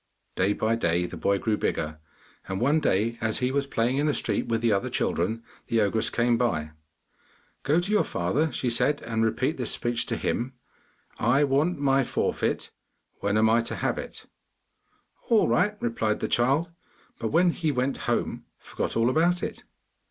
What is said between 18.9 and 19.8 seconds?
all about it.